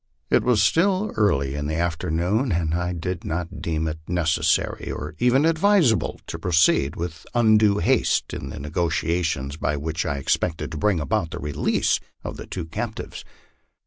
[0.31, 5.13] It was still early in the afternoon, and I did not deem it necessary, or
[5.19, 10.71] even advisable, to proceed with undue haste in the negotiations by which I expect ed
[10.71, 13.23] to bring about the release of the two captives.